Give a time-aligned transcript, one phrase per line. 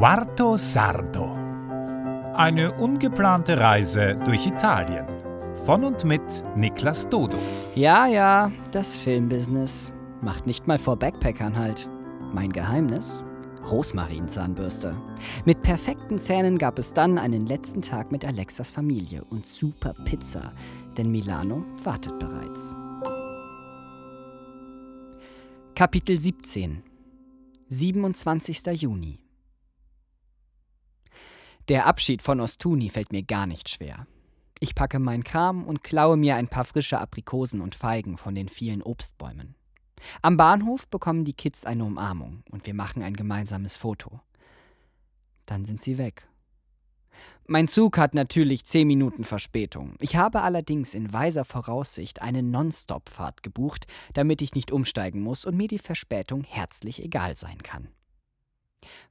[0.00, 1.36] Quarto Sardo.
[2.34, 5.04] Eine ungeplante Reise durch Italien.
[5.66, 6.22] Von und mit
[6.56, 7.36] Niklas Dodo.
[7.74, 9.92] Ja, ja, das Filmbusiness.
[10.22, 11.86] Macht nicht mal vor Backpackern halt.
[12.32, 13.22] Mein Geheimnis?
[13.70, 14.96] Rosmarinzahnbürste.
[15.44, 20.52] Mit perfekten Zähnen gab es dann einen letzten Tag mit Alexas Familie und super Pizza,
[20.96, 22.74] denn Milano wartet bereits.
[25.74, 26.82] Kapitel 17
[27.68, 28.66] 27.
[28.80, 29.18] Juni
[31.70, 34.08] Der Abschied von Ostuni fällt mir gar nicht schwer.
[34.58, 38.48] Ich packe meinen Kram und klaue mir ein paar frische Aprikosen und Feigen von den
[38.48, 39.54] vielen Obstbäumen.
[40.20, 44.18] Am Bahnhof bekommen die Kids eine Umarmung und wir machen ein gemeinsames Foto.
[45.46, 46.26] Dann sind sie weg.
[47.46, 49.94] Mein Zug hat natürlich zehn Minuten Verspätung.
[50.00, 55.56] Ich habe allerdings in weiser Voraussicht eine Non-Stop-Fahrt gebucht, damit ich nicht umsteigen muss und
[55.56, 57.90] mir die Verspätung herzlich egal sein kann.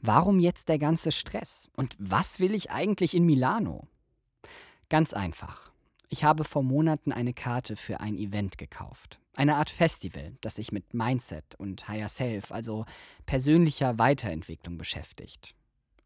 [0.00, 1.70] Warum jetzt der ganze Stress?
[1.76, 3.86] Und was will ich eigentlich in Milano?
[4.88, 5.70] Ganz einfach.
[6.08, 9.20] Ich habe vor Monaten eine Karte für ein Event gekauft.
[9.34, 12.86] Eine Art Festival, das sich mit Mindset und Higher Self, also
[13.26, 15.54] persönlicher Weiterentwicklung beschäftigt.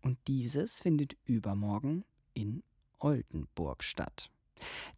[0.03, 2.63] Und dieses findet übermorgen in
[2.99, 4.31] Oldenburg statt.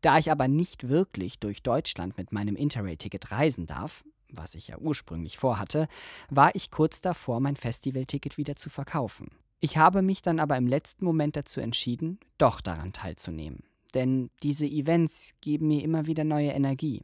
[0.01, 4.05] Da ich aber nicht wirklich durch Deutschland mit meinem Interrail-Ticket reisen darf,
[4.37, 5.89] was ich ja ursprünglich vorhatte,
[6.31, 9.29] war ich kurz davor, mein Festivalticket wieder zu verkaufen.
[9.61, 13.63] Ich habe mich dann aber im letzten Moment dazu entschieden, doch daran teilzunehmen.
[13.95, 17.03] Denn diese Events geben mir immer wieder neue Energie.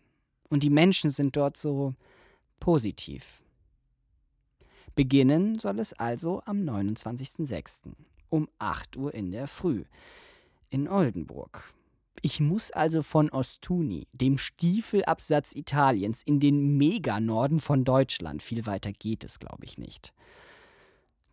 [0.49, 1.95] Und die Menschen sind dort so
[2.59, 3.41] positiv.
[4.95, 7.93] Beginnen soll es also am 29.06.
[8.29, 9.85] um 8 Uhr in der Früh
[10.71, 11.73] in Oldenburg.
[12.23, 18.43] Ich muss also von Ostuni, dem Stiefelabsatz Italiens, in den Meganorden von Deutschland.
[18.43, 20.13] Viel weiter geht es, glaube ich, nicht.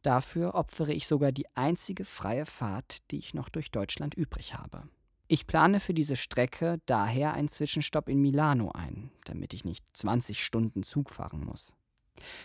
[0.01, 4.83] Dafür opfere ich sogar die einzige freie Fahrt, die ich noch durch Deutschland übrig habe.
[5.27, 10.41] Ich plane für diese Strecke daher einen Zwischenstopp in Milano ein, damit ich nicht 20
[10.41, 11.73] Stunden Zug fahren muss.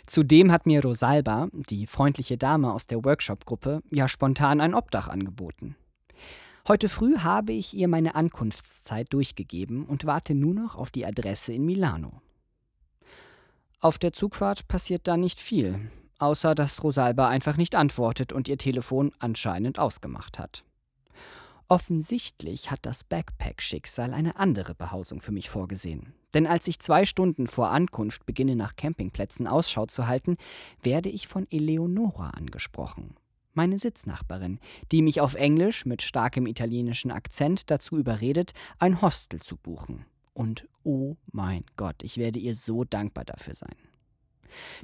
[0.06, 5.76] Zudem hat mir Rosalba, die freundliche Dame aus der Workshop-Gruppe, ja spontan ein Obdach angeboten.
[6.68, 11.52] Heute früh habe ich ihr meine Ankunftszeit durchgegeben und warte nur noch auf die Adresse
[11.52, 12.22] in Milano.
[13.80, 15.90] Auf der Zugfahrt passiert da nicht viel,
[16.20, 20.64] außer dass Rosalba einfach nicht antwortet und ihr Telefon anscheinend ausgemacht hat.
[21.66, 26.14] Offensichtlich hat das Backpack-Schicksal eine andere Behausung für mich vorgesehen.
[26.32, 30.36] Denn als ich zwei Stunden vor Ankunft beginne, nach Campingplätzen Ausschau zu halten,
[30.80, 33.16] werde ich von Eleonora angesprochen.
[33.54, 34.60] Meine Sitznachbarin,
[34.92, 40.06] die mich auf Englisch mit starkem italienischen Akzent dazu überredet, ein Hostel zu buchen.
[40.32, 43.76] Und oh mein Gott, ich werde ihr so dankbar dafür sein.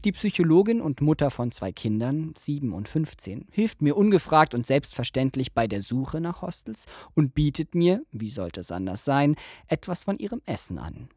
[0.04, 5.52] Die Psychologin und Mutter von zwei Kindern, sieben und 15, hilft mir ungefragt und selbstverständlich
[5.52, 9.36] bei der Suche nach Hostels und bietet mir, wie sollte es anders sein,
[9.66, 11.08] etwas von ihrem Essen an.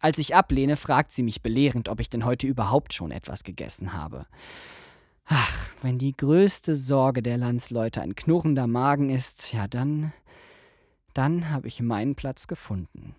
[0.00, 3.92] Als ich ablehne, fragt sie mich belehrend, ob ich denn heute überhaupt schon etwas gegessen
[3.92, 4.26] habe.
[5.24, 10.12] Ach, wenn die größte Sorge der Landsleute ein knurrender Magen ist, ja dann,
[11.14, 13.14] dann habe ich meinen Platz gefunden.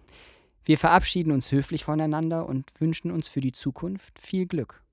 [0.66, 4.84] Wir verabschieden uns höflich voneinander und wünschen uns für die Zukunft viel Glück.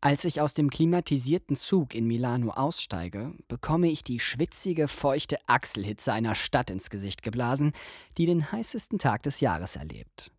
[0.00, 6.12] Als ich aus dem klimatisierten Zug in Milano aussteige, bekomme ich die schwitzige, feuchte Achselhitze
[6.12, 7.72] einer Stadt ins Gesicht geblasen,
[8.16, 10.30] die den heißesten Tag des Jahres erlebt.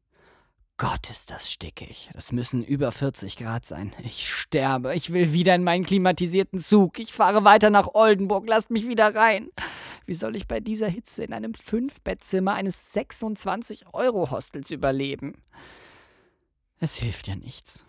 [0.79, 2.11] Gott, ist das stickig.
[2.13, 3.93] Das müssen über 40 Grad sein.
[4.03, 4.93] Ich sterbe.
[4.93, 6.99] Ich will wieder in meinen klimatisierten Zug.
[6.99, 8.47] Ich fahre weiter nach Oldenburg.
[8.47, 9.49] Lasst mich wieder rein.
[10.05, 15.41] Wie soll ich bei dieser Hitze in einem Fünfbettzimmer eines 26-Euro-Hostels überleben?
[16.79, 17.83] Es hilft ja nichts.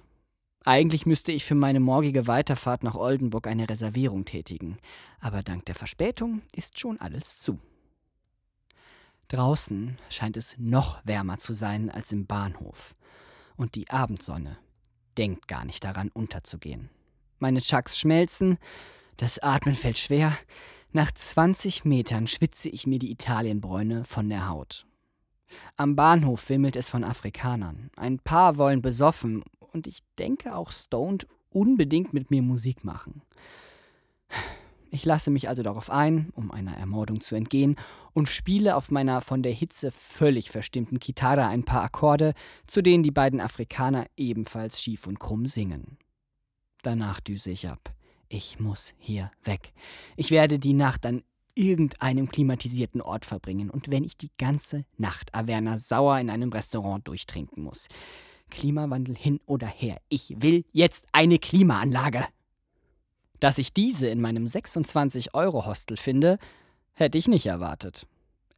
[0.64, 4.78] Eigentlich müsste ich für meine morgige Weiterfahrt nach Oldenburg eine Reservierung tätigen.
[5.20, 7.58] Aber dank der Verspätung ist schon alles zu.
[9.28, 12.94] Draußen scheint es noch wärmer zu sein als im Bahnhof.
[13.56, 14.58] Und die Abendsonne
[15.18, 16.88] denkt gar nicht daran, unterzugehen.
[17.38, 18.58] Meine Chucks schmelzen,
[19.16, 20.36] das Atmen fällt schwer.
[20.92, 24.86] Nach 20 Metern schwitze ich mir die Italienbräune von der Haut.
[25.76, 27.90] Am Bahnhof wimmelt es von Afrikanern.
[27.96, 33.22] Ein paar wollen besoffen und ich denke auch stoned unbedingt mit mir Musik machen.
[34.90, 37.76] Ich lasse mich also darauf ein, um einer Ermordung zu entgehen,
[38.14, 42.34] und spiele auf meiner von der Hitze völlig verstimmten Gitarre ein paar Akkorde,
[42.66, 45.98] zu denen die beiden Afrikaner ebenfalls schief und krumm singen.
[46.82, 47.92] Danach düse ich ab.
[48.28, 49.72] Ich muss hier weg.
[50.16, 51.22] Ich werde die Nacht an
[51.54, 57.06] irgendeinem klimatisierten Ort verbringen und wenn ich die ganze Nacht Averna sauer in einem Restaurant
[57.08, 57.88] durchtrinken muss.
[58.50, 60.00] Klimawandel hin oder her.
[60.08, 62.24] Ich will jetzt eine Klimaanlage.
[63.40, 66.38] Dass ich diese in meinem 26-Euro-Hostel finde,
[66.94, 68.06] hätte ich nicht erwartet.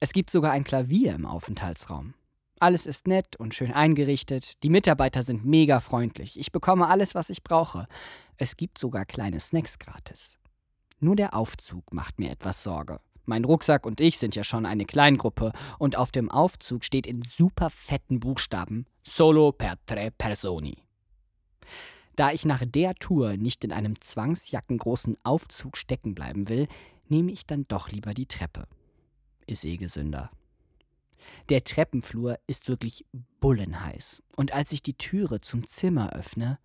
[0.01, 2.15] Es gibt sogar ein Klavier im Aufenthaltsraum.
[2.59, 4.63] Alles ist nett und schön eingerichtet.
[4.63, 6.39] Die Mitarbeiter sind mega freundlich.
[6.39, 7.87] Ich bekomme alles, was ich brauche.
[8.37, 10.39] Es gibt sogar kleine Snacks gratis.
[10.99, 13.01] Nur der Aufzug macht mir etwas Sorge.
[13.25, 17.23] Mein Rucksack und ich sind ja schon eine Kleingruppe und auf dem Aufzug steht in
[17.23, 20.77] super fetten Buchstaben Solo per tre personi.
[22.21, 26.69] Da ich nach der Tour nicht in einem zwangsjackengroßen Aufzug stecken bleiben will,
[27.09, 28.69] nehme ich dann doch lieber die Treppe.
[29.47, 30.31] Ist eh gesünder.
[31.49, 33.07] Der Treppenflur ist wirklich
[33.41, 34.23] bullenheiß.
[34.37, 36.59] Und als ich die Türe zum Zimmer öffne,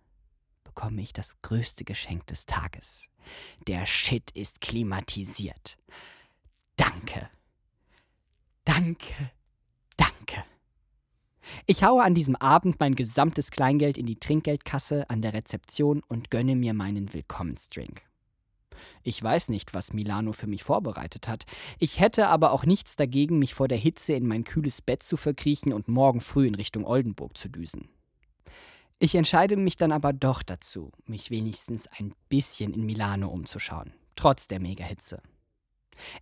[0.62, 3.06] bekomme ich das größte Geschenk des Tages.
[3.66, 5.78] Der Shit ist klimatisiert.
[6.76, 7.30] Danke.
[8.66, 9.30] Danke.
[9.96, 10.44] Danke.
[11.66, 16.30] Ich haue an diesem Abend mein gesamtes Kleingeld in die Trinkgeldkasse an der Rezeption und
[16.30, 18.02] gönne mir meinen Willkommensdrink.
[19.02, 21.44] Ich weiß nicht, was Milano für mich vorbereitet hat.
[21.78, 25.16] Ich hätte aber auch nichts dagegen, mich vor der Hitze in mein kühles Bett zu
[25.16, 27.88] verkriechen und morgen früh in Richtung Oldenburg zu düsen.
[28.98, 34.48] Ich entscheide mich dann aber doch dazu, mich wenigstens ein bisschen in Milano umzuschauen, trotz
[34.48, 35.22] der Megahitze.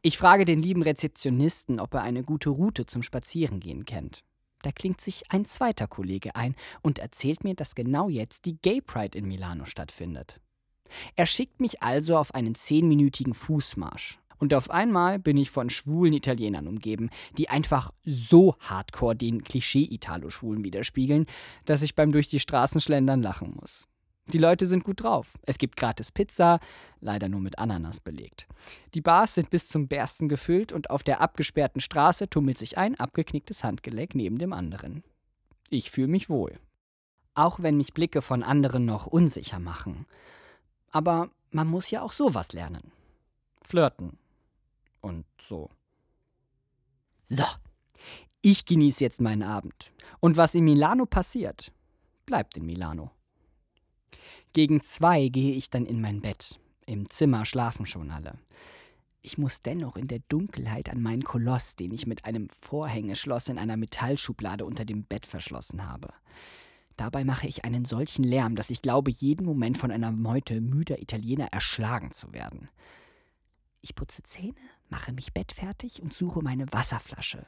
[0.03, 4.25] Ich frage den lieben Rezeptionisten, ob er eine gute Route zum Spazierengehen kennt.
[4.65, 8.81] Da klingt sich ein zweiter Kollege ein und erzählt mir, dass genau jetzt die Gay
[8.81, 10.41] Pride in Milano stattfindet.
[11.17, 14.19] Er schickt mich also auf einen zehnminütigen Fußmarsch.
[14.39, 20.65] Und auf einmal bin ich von schwulen Italienern umgeben, die einfach so hardcore den Klischee-Italo-Schwulen
[20.65, 21.27] widerspiegeln,
[21.67, 23.87] dass ich beim durch die Straßen schlendern lachen muss.
[24.29, 25.39] Die Leute sind gut drauf.
[25.43, 26.59] Es gibt gratis Pizza,
[27.01, 28.47] leider nur mit Ananas belegt.
[28.95, 32.99] Die Bars sind bis zum Bersten gefüllt und auf der abgesperrten Straße tummelt sich ein
[32.99, 35.05] abgeknicktes Handgelenk neben dem anderen.
[35.69, 36.59] Ich fühle mich wohl.
[37.35, 40.07] Auch wenn mich Blicke von anderen noch unsicher machen.
[40.91, 42.93] Aber man muss ja auch sowas lernen.
[43.63, 44.19] Flirten.
[45.01, 45.71] Und so.
[47.25, 47.45] So.
[48.41, 49.93] Ich genieße jetzt meinen Abend.
[50.21, 51.73] Und was in Milano passiert,
[52.25, 53.11] bleibt in Milano.
[54.55, 56.61] Gegen zwei gehe ich dann in mein Bett.
[56.87, 58.39] Im Zimmer schlafen schon alle.
[59.21, 63.59] Ich muss dennoch in der Dunkelheit an meinen Koloss, den ich mit einem Vorhängeschloss in
[63.59, 66.09] einer Metallschublade unter dem Bett verschlossen habe.
[66.97, 71.03] Dabei mache ich einen solchen Lärm, dass ich glaube, jeden Moment von einer Meute müder
[71.03, 72.69] Italiener erschlagen zu werden.
[73.81, 74.55] Ich putze Zähne,
[74.89, 77.45] mache mich bettfertig und suche meine Wasserflasche,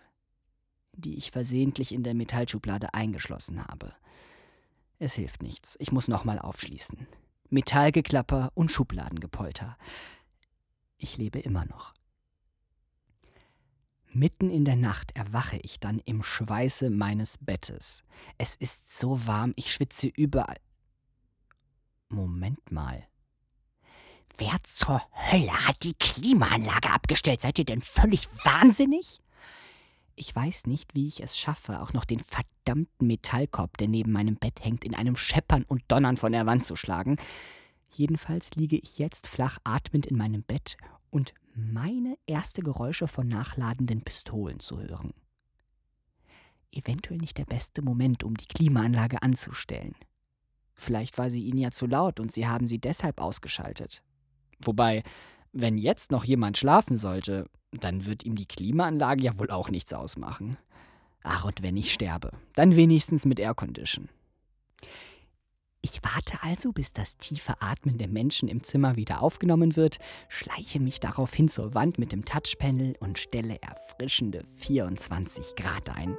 [0.93, 3.94] die ich versehentlich in der Metallschublade eingeschlossen habe.
[4.98, 7.06] Es hilft nichts, ich muss nochmal aufschließen.
[7.50, 9.76] Metallgeklapper und Schubladengepolter.
[10.96, 11.93] Ich lebe immer noch.
[14.12, 18.02] Mitten in der Nacht erwache ich dann im Schweiße meines Bettes.
[18.38, 20.56] Es ist so warm, ich schwitze überall.
[22.08, 23.06] Moment mal.
[24.38, 27.43] Wer zur Hölle hat die Klimaanlage abgestellt?
[27.43, 29.20] Seid ihr denn völlig wahnsinnig?
[30.17, 34.37] Ich weiß nicht, wie ich es schaffe, auch noch den verdammten Metallkorb, der neben meinem
[34.37, 37.17] Bett hängt, in einem Scheppern und Donnern von der Wand zu schlagen.
[37.91, 40.79] Jedenfalls liege ich jetzt flach atmend in meinem Bett
[41.11, 45.13] und meine erste Geräusche von nachladenden Pistolen zu hören.
[46.73, 49.95] Eventuell nicht der beste Moment, um die Klimaanlage anzustellen.
[50.75, 54.03] Vielleicht war sie Ihnen ja zu laut und Sie haben sie deshalb ausgeschaltet.
[54.61, 55.03] Wobei,
[55.56, 59.93] wenn jetzt noch jemand schlafen sollte, dann wird ihm die Klimaanlage ja wohl auch nichts
[59.94, 60.56] ausmachen.
[61.22, 64.08] Ach, und wenn ich sterbe, dann wenigstens mit Aircondition.
[65.81, 69.98] Ich warte also, bis das tiefe Atmen der Menschen im Zimmer wieder aufgenommen wird,
[70.29, 76.17] schleiche mich daraufhin zur Wand mit dem Touchpanel und stelle erfrischende 24 Grad ein.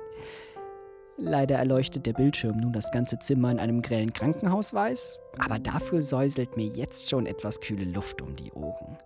[1.19, 6.55] Leider erleuchtet der Bildschirm nun das ganze Zimmer in einem grellen Krankenhausweiß, aber dafür säuselt
[6.55, 8.97] mir jetzt schon etwas kühle Luft um die Ohren.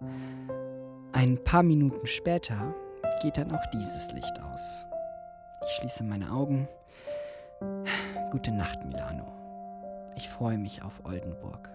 [1.14, 2.76] Ein paar Minuten später
[3.22, 4.86] geht dann auch dieses Licht aus.
[5.66, 6.68] Ich schließe meine Augen.
[8.32, 9.26] Gute Nacht, Milano.
[10.16, 11.70] Ich freue mich auf Oldenburg.